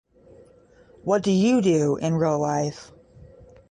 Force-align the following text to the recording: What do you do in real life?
What 1.03 1.21
do 1.21 1.29
you 1.31 1.61
do 1.61 1.95
in 1.97 2.15
real 2.15 2.39
life? 2.39 2.91